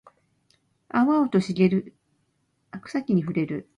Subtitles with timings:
[0.89, 1.93] 青々と茂る
[2.81, 3.69] 草木に触れる